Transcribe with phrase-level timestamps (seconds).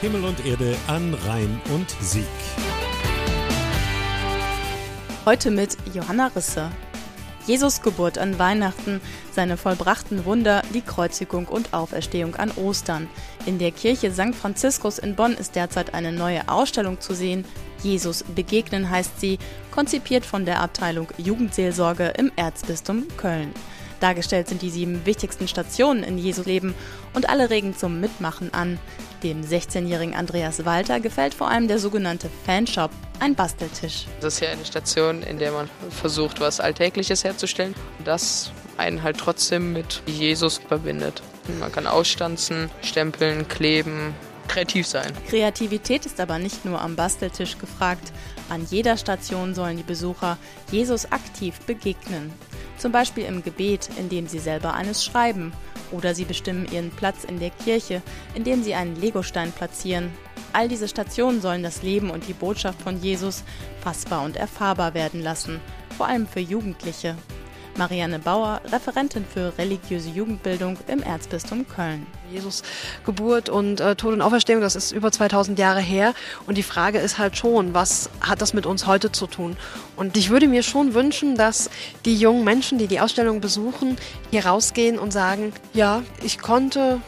[0.00, 2.24] Himmel und Erde an Rhein und Sieg.
[5.26, 6.70] Heute mit Johanna Risse.
[7.46, 9.02] Jesus Geburt an Weihnachten,
[9.32, 13.08] seine vollbrachten Wunder, die Kreuzigung und Auferstehung an Ostern.
[13.44, 14.34] In der Kirche St.
[14.34, 17.44] Franziskus in Bonn ist derzeit eine neue Ausstellung zu sehen.
[17.82, 19.38] Jesus begegnen heißt sie,
[19.70, 23.52] konzipiert von der Abteilung Jugendseelsorge im Erzbistum Köln.
[24.00, 26.74] Dargestellt sind die sieben wichtigsten Stationen in Jesu Leben
[27.14, 28.78] und alle regen zum Mitmachen an.
[29.22, 34.06] Dem 16-jährigen Andreas Walter gefällt vor allem der sogenannte Fanshop, ein Basteltisch.
[34.20, 37.74] Das ist ja eine Station, in der man versucht, was Alltägliches herzustellen.
[38.04, 41.22] Das einen halt trotzdem mit Jesus verbindet.
[41.58, 44.14] Man kann ausstanzen, stempeln, kleben,
[44.48, 45.12] kreativ sein.
[45.28, 48.12] Kreativität ist aber nicht nur am Basteltisch gefragt.
[48.48, 50.38] An jeder Station sollen die Besucher
[50.72, 52.32] Jesus aktiv begegnen.
[52.80, 55.52] Zum Beispiel im Gebet, indem sie selber eines schreiben.
[55.92, 58.00] Oder sie bestimmen ihren Platz in der Kirche,
[58.34, 60.10] indem sie einen Legostein platzieren.
[60.54, 63.44] All diese Stationen sollen das Leben und die Botschaft von Jesus
[63.82, 65.60] fassbar und erfahrbar werden lassen,
[65.98, 67.16] vor allem für Jugendliche.
[67.76, 72.06] Marianne Bauer, Referentin für religiöse Jugendbildung im Erzbistum Köln.
[72.30, 72.62] Jesus
[73.04, 76.14] Geburt und äh, Tod und Auferstehung, das ist über 2000 Jahre her.
[76.46, 79.56] Und die Frage ist halt schon, was hat das mit uns heute zu tun?
[79.96, 81.70] Und ich würde mir schon wünschen, dass
[82.04, 83.96] die jungen Menschen, die die Ausstellung besuchen,
[84.30, 87.00] hier rausgehen und sagen, ja, ich konnte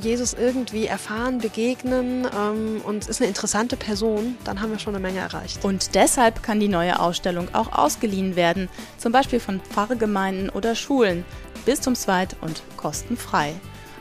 [0.00, 5.02] Jesus irgendwie erfahren, begegnen ähm, und ist eine interessante Person, dann haben wir schon eine
[5.02, 5.64] Menge erreicht.
[5.64, 8.68] Und deshalb kann die neue Ausstellung auch ausgeliehen werden,
[8.98, 11.24] zum Beispiel von Pfarrgemeinden oder Schulen,
[11.64, 13.54] bistumsweit und kostenfrei.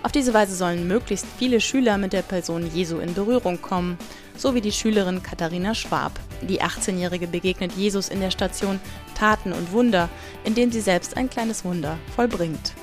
[0.03, 3.99] Auf diese Weise sollen möglichst viele Schüler mit der Person Jesu in Berührung kommen,
[4.35, 6.19] so wie die Schülerin Katharina Schwab.
[6.41, 8.79] Die 18-Jährige begegnet Jesus in der Station
[9.13, 10.09] Taten und Wunder,
[10.43, 12.73] indem sie selbst ein kleines Wunder vollbringt.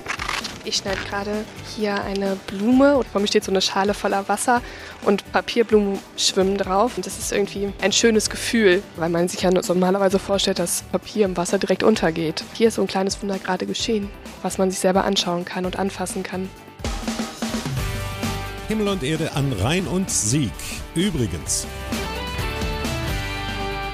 [0.69, 4.61] Ich schneide gerade hier eine Blume und vor mir steht so eine Schale voller Wasser
[5.03, 6.95] und Papierblumen schwimmen drauf.
[6.95, 11.25] Und das ist irgendwie ein schönes Gefühl, weil man sich ja normalerweise vorstellt, dass Papier
[11.25, 12.43] im Wasser direkt untergeht.
[12.53, 14.11] Hier ist so ein kleines Wunder gerade geschehen,
[14.43, 16.47] was man sich selber anschauen kann und anfassen kann.
[18.67, 20.51] Himmel und Erde an Rhein und Sieg.
[20.93, 21.65] Übrigens.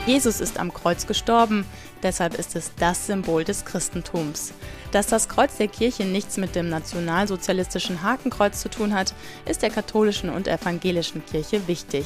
[0.05, 1.66] Jesus ist am Kreuz gestorben,
[2.03, 4.53] deshalb ist es das Symbol des Christentums.
[4.91, 9.15] Dass das Kreuz der Kirche nichts mit dem nationalsozialistischen Hakenkreuz zu tun hat,
[9.49, 12.05] ist der katholischen und evangelischen Kirche wichtig.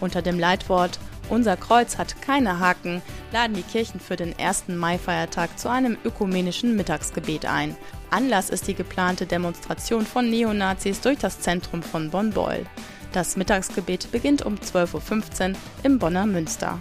[0.00, 4.68] Unter dem Leitwort Unser Kreuz hat keine Haken laden die Kirchen für den 1.
[4.68, 7.76] Mai-Feiertag zu einem ökumenischen Mittagsgebet ein.
[8.10, 12.64] Anlass ist die geplante Demonstration von Neonazis durch das Zentrum von Bonn-Beul.
[13.12, 16.78] Das Mittagsgebet beginnt um 12.15 Uhr im Bonner Münster.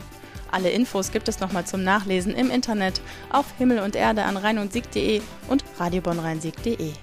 [0.53, 4.59] Alle Infos gibt es nochmal zum Nachlesen im Internet auf Himmel und Erde an rhein
[4.59, 5.19] und sieg.de
[5.49, 6.93] und radiobonnrheinsieg.de.